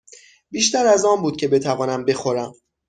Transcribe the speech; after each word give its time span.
بیشتر 0.51 0.87
از 0.87 1.05
آن 1.05 1.21
بود 1.21 1.37
که 1.37 1.47
بتوانم 1.47 2.05
بخورم. 2.05 2.53